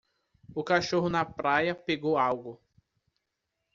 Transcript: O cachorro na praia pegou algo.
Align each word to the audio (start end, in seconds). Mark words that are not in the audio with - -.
O 0.55 0.63
cachorro 0.63 1.09
na 1.09 1.23
praia 1.23 1.75
pegou 1.75 2.17
algo. 2.17 2.59